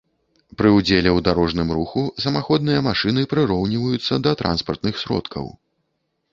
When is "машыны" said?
2.89-3.27